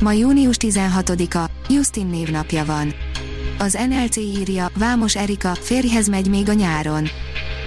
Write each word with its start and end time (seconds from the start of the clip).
Ma 0.00 0.12
június 0.12 0.56
16-a, 0.60 1.50
Justin 1.68 2.06
névnapja 2.06 2.64
van. 2.64 2.94
Az 3.58 3.78
NLC 3.88 4.16
írja, 4.16 4.70
Vámos 4.78 5.16
Erika, 5.16 5.54
férjhez 5.54 6.08
megy 6.08 6.28
még 6.28 6.48
a 6.48 6.52
nyáron. 6.52 7.08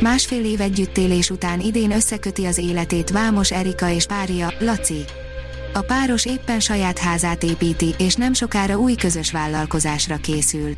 Másfél 0.01 0.45
év 0.45 0.61
együttélés 0.61 1.29
után 1.29 1.59
idén 1.59 1.91
összeköti 1.91 2.45
az 2.45 2.57
életét 2.57 3.09
Vámos 3.09 3.51
Erika 3.51 3.89
és 3.89 4.05
párja, 4.05 4.53
Laci. 4.59 5.03
A 5.73 5.81
páros 5.81 6.25
éppen 6.25 6.59
saját 6.59 6.97
házát 6.97 7.43
építi, 7.43 7.95
és 7.97 8.15
nem 8.15 8.33
sokára 8.33 8.77
új 8.77 8.95
közös 8.95 9.31
vállalkozásra 9.31 10.17
készül. 10.17 10.73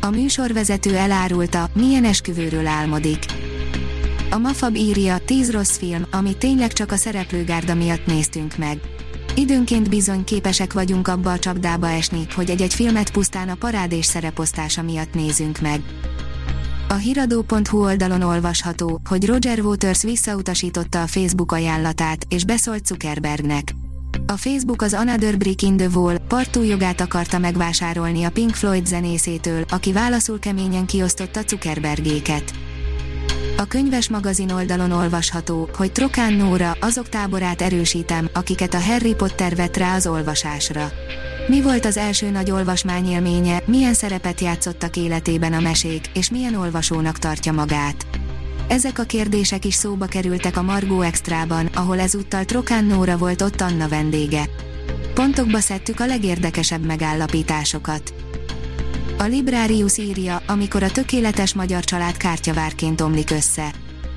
A 0.00 0.10
műsorvezető 0.10 0.96
elárulta, 0.96 1.68
milyen 1.74 2.04
esküvőről 2.04 2.66
álmodik. 2.66 3.24
A 4.30 4.38
Mafab 4.38 4.76
írja, 4.76 5.18
10 5.18 5.50
rossz 5.50 5.76
film, 5.76 6.06
amit 6.10 6.38
tényleg 6.38 6.72
csak 6.72 6.92
a 6.92 6.96
szereplőgárda 6.96 7.74
miatt 7.74 8.06
néztünk 8.06 8.56
meg. 8.56 8.78
Időnként 9.40 9.88
bizony 9.88 10.24
képesek 10.24 10.72
vagyunk 10.72 11.08
abba 11.08 11.32
a 11.32 11.38
csapdába 11.38 11.88
esni, 11.88 12.26
hogy 12.34 12.50
egy-egy 12.50 12.74
filmet 12.74 13.10
pusztán 13.10 13.48
a 13.48 13.54
parádés 13.54 14.04
szereposztása 14.04 14.82
miatt 14.82 15.14
nézünk 15.14 15.60
meg. 15.60 15.80
A 16.88 16.94
hiradó.hu 16.94 17.82
oldalon 17.82 18.22
olvasható, 18.22 19.00
hogy 19.08 19.26
Roger 19.26 19.60
Waters 19.60 20.02
visszautasította 20.02 21.02
a 21.02 21.06
Facebook 21.06 21.52
ajánlatát, 21.52 22.26
és 22.28 22.44
beszólt 22.44 22.86
Zuckerbergnek. 22.86 23.74
A 24.26 24.36
Facebook 24.36 24.82
az 24.82 24.94
Another 24.94 25.36
Brick 25.38 25.62
in 25.62 25.76
the 25.76 25.88
Wall 25.88 26.18
partújogát 26.28 27.00
akarta 27.00 27.38
megvásárolni 27.38 28.24
a 28.24 28.30
Pink 28.30 28.54
Floyd 28.54 28.86
zenészétől, 28.86 29.64
aki 29.68 29.92
válaszul 29.92 30.38
keményen 30.38 30.86
kiosztotta 30.86 31.40
Zuckerbergéket. 31.46 32.52
A 33.60 33.64
könyves 33.66 34.08
magazin 34.08 34.50
oldalon 34.50 34.90
olvasható, 34.90 35.68
hogy 35.76 35.92
Trokán 35.92 36.32
Nóra 36.32 36.76
azok 36.80 37.08
táborát 37.08 37.62
erősítem, 37.62 38.28
akiket 38.32 38.74
a 38.74 38.80
Harry 38.80 39.14
Potter 39.14 39.56
vett 39.56 39.76
rá 39.76 39.94
az 39.94 40.06
olvasásra. 40.06 40.92
Mi 41.48 41.62
volt 41.62 41.84
az 41.84 41.96
első 41.96 42.30
nagy 42.30 42.50
olvasmányélménye, 42.50 43.62
milyen 43.66 43.94
szerepet 43.94 44.40
játszottak 44.40 44.96
életében 44.96 45.52
a 45.52 45.60
mesék, 45.60 46.06
és 46.14 46.30
milyen 46.30 46.54
olvasónak 46.54 47.18
tartja 47.18 47.52
magát? 47.52 48.06
Ezek 48.68 48.98
a 48.98 49.02
kérdések 49.02 49.64
is 49.64 49.74
szóba 49.74 50.06
kerültek 50.06 50.56
a 50.56 50.62
Margó 50.62 51.00
Extrában, 51.00 51.66
ahol 51.66 52.00
ezúttal 52.00 52.44
Trokán 52.44 52.84
Nóra 52.84 53.16
volt 53.16 53.42
ott 53.42 53.60
Anna 53.60 53.88
vendége. 53.88 54.44
Pontokba 55.14 55.58
szedtük 55.58 56.00
a 56.00 56.06
legérdekesebb 56.06 56.86
megállapításokat. 56.86 58.14
A 59.20 59.26
Librarius 59.26 59.98
írja, 59.98 60.42
amikor 60.46 60.82
a 60.82 60.90
tökéletes 60.90 61.54
magyar 61.54 61.84
család 61.84 62.16
kártyavárként 62.16 63.00
omlik 63.00 63.30
össze. 63.30 63.72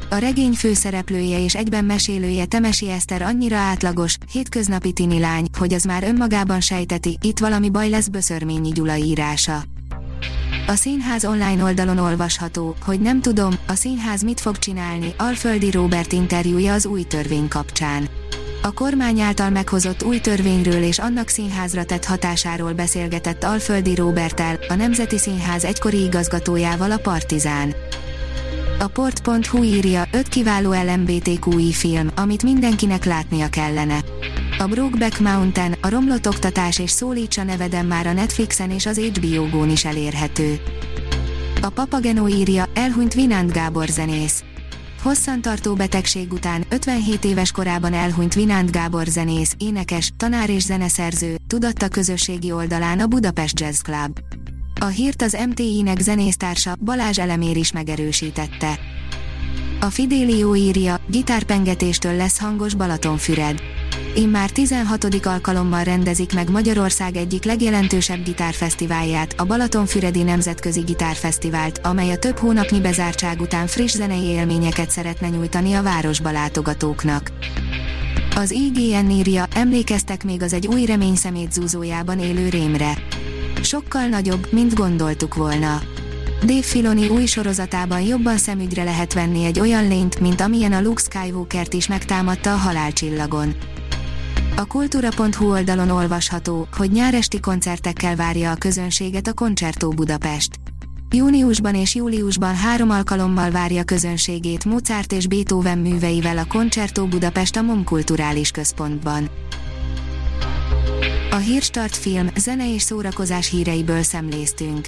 A 0.10 0.16
regény 0.16 0.54
főszereplője 0.54 1.44
és 1.44 1.56
egyben 1.56 1.86
mesélője 1.86 2.46
Temesi 2.46 2.90
Eszter 2.90 3.22
annyira 3.22 3.58
átlagos, 3.58 4.18
hétköznapi 4.32 4.92
tini 4.92 5.20
lány, 5.20 5.48
hogy 5.58 5.74
az 5.74 5.84
már 5.84 6.04
önmagában 6.04 6.62
sejteti, 6.62 7.18
itt 7.22 7.40
valami 7.40 7.70
baj 7.70 7.90
lesz 7.90 8.08
Böszörményi 8.08 8.70
Gyula 8.70 8.96
írása. 8.96 9.64
A 10.68 10.76
színház 10.76 11.26
online 11.26 11.64
oldalon 11.64 11.98
olvasható, 11.98 12.76
hogy 12.86 13.02
nem 13.02 13.22
tudom, 13.22 13.54
a 13.68 13.74
színház 13.74 14.22
mit 14.22 14.40
fog 14.40 14.58
csinálni, 14.58 15.14
Alföldi 15.18 15.72
Robert 15.72 16.12
interjúja 16.12 16.74
az 16.74 16.86
új 16.86 17.04
törvény 17.04 17.48
kapcsán. 17.48 18.10
A 18.66 18.72
kormány 18.72 19.20
által 19.20 19.50
meghozott 19.50 20.04
új 20.04 20.20
törvényről 20.20 20.84
és 20.84 21.00
annak 21.00 21.28
színházra 21.28 21.84
tett 21.84 22.06
hatásáról 22.06 22.74
beszélgetett 22.74 23.44
Alföldi 23.44 23.96
Róbertel, 23.96 24.60
a 24.68 24.74
Nemzeti 24.74 25.18
Színház 25.18 25.64
egykori 25.64 26.04
igazgatójával 26.04 26.92
a 26.92 26.98
Partizán. 26.98 27.76
A 28.80 28.88
port.hu 28.88 29.64
írja, 29.64 30.04
5 30.12 30.28
kiváló 30.28 30.72
LMBTQI 30.72 31.74
film, 31.74 32.10
amit 32.16 32.44
mindenkinek 32.44 33.06
látnia 33.06 33.50
kellene. 33.50 34.00
A 34.60 34.66
Brokeback 34.66 35.20
Mountain, 35.20 35.76
a 35.82 35.90
romlott 35.90 36.28
oktatás 36.28 36.80
és 36.80 36.92
szólítsa 36.92 37.44
neveden 37.44 37.86
már 37.86 38.08
a 38.08 38.14
Netflixen 38.14 38.72
és 38.72 38.86
az 38.86 39.00
HBO 39.00 39.50
Go-n 39.50 39.70
is 39.70 39.86
elérhető. 39.86 40.60
A 41.62 41.70
Papageno 41.70 42.28
írja, 42.28 42.66
elhunyt 42.74 43.14
Vinánt 43.14 43.52
Gábor 43.52 43.88
zenész. 43.88 44.44
Hosszantartó 45.04 45.74
betegség 45.74 46.32
után 46.34 46.66
57 46.70 47.26
éves 47.26 47.52
korában 47.52 47.94
elhunyt 47.94 48.34
Vinánt 48.34 48.72
Gábor 48.72 49.06
zenész, 49.06 49.56
énekes, 49.58 50.12
tanár 50.18 50.50
és 50.50 50.64
zeneszerző, 50.64 51.36
tudatta 51.48 51.88
közösségi 51.88 52.52
oldalán 52.52 53.00
a 53.00 53.08
Budapest 53.08 53.60
Jazz 53.60 53.82
Club. 53.82 54.20
A 54.80 54.86
hírt 54.86 55.22
az 55.22 55.38
MTI-nek 55.50 56.00
zenésztársa 56.00 56.76
Balázs 56.84 57.20
Elemér 57.20 57.58
is 57.58 57.72
megerősítette. 57.72 58.80
A 59.82 59.86
Fidelio 59.90 60.56
írja, 60.56 61.00
gitárpengetéstől 61.08 62.16
lesz 62.16 62.40
hangos 62.40 62.74
Balatonfüred 62.74 63.62
immár 64.16 64.50
16. 64.50 65.08
alkalommal 65.24 65.84
rendezik 65.84 66.34
meg 66.34 66.50
Magyarország 66.50 67.16
egyik 67.16 67.44
legjelentősebb 67.44 68.24
gitárfesztiválját, 68.24 69.34
a 69.38 69.46
Balatonfüredi 69.46 70.24
Nemzetközi 70.24 70.80
Gitárfesztivált, 70.80 71.80
amely 71.84 72.12
a 72.12 72.18
több 72.18 72.38
hónapnyi 72.38 72.80
bezártság 72.80 73.42
után 73.42 73.68
friss 73.68 73.94
zenei 73.94 74.24
élményeket 74.24 74.90
szeretne 74.90 75.30
nyújtani 75.30 75.74
a 75.74 75.84
városba 75.84 76.32
látogatóknak. 76.32 77.32
Az 78.36 78.52
IGN 78.52 79.10
írja, 79.10 79.46
emlékeztek 79.56 80.24
még 80.24 80.42
az 80.42 80.54
egy 80.54 80.68
új 80.68 80.86
reményszemét 80.86 81.52
zúzójában 81.52 82.20
élő 82.20 82.50
rémre. 82.50 82.98
Sokkal 83.62 84.06
nagyobb, 84.06 84.48
mint 84.52 84.74
gondoltuk 84.74 85.36
volna. 85.36 85.82
Dave 86.46 86.62
Filoni 86.62 87.08
új 87.08 87.26
sorozatában 87.26 88.02
jobban 88.02 88.38
szemügyre 88.38 88.84
lehet 88.84 89.14
venni 89.14 89.46
egy 89.46 89.60
olyan 89.60 89.88
lényt, 89.88 90.20
mint 90.20 90.42
amilyen 90.42 90.74
a 90.74 90.82
Luke 90.82 91.02
Skywalker-t 91.02 91.74
is 91.74 91.88
megtámadta 91.88 92.54
a 92.54 92.58
halálcsillagon. 92.58 93.56
A 94.56 94.66
kultúra.hu 94.66 95.52
oldalon 95.52 95.90
olvasható, 95.90 96.68
hogy 96.72 96.92
nyáresti 96.92 97.40
koncertekkel 97.40 98.16
várja 98.16 98.52
a 98.52 98.56
közönséget 98.56 99.28
a 99.28 99.34
Concerto 99.34 99.90
Budapest. 99.90 100.56
Júniusban 101.10 101.76
és 101.76 101.96
júliusban 101.96 102.56
három 102.56 102.90
alkalommal 102.90 103.52
várja 103.52 103.84
közönségét 103.84 104.66
Mozart 104.66 105.12
és 105.12 105.28
Beethoven 105.28 105.78
műveivel 105.78 106.38
a 106.38 106.46
Concerto 106.48 107.08
Budapest 107.08 107.56
a 107.56 107.62
MOM 107.62 107.84
Kulturális 107.84 108.52
Központban. 108.52 109.30
A 111.32 111.36
Hírstart 111.36 111.96
film, 111.96 112.28
zene 112.38 112.74
és 112.74 112.82
szórakozás 112.82 113.50
híreiből 113.50 114.04
szemléztünk. 114.04 114.88